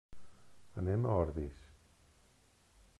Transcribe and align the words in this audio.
Anem 0.83 1.05
a 1.09 1.19
Ordis. 1.25 1.61